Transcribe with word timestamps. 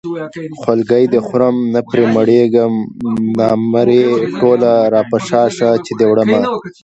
خولګۍ 0.61 1.03
دې 1.11 1.19
خورم 1.27 1.57
نه 1.73 1.81
پرې 1.89 2.03
مړېږم 2.15 2.73
نامرې 3.37 4.03
ټوله 4.39 4.71
راپشا 4.93 5.43
شه 5.57 5.69
چې 5.85 5.91
دې 5.99 6.05
وړمه 6.07 6.39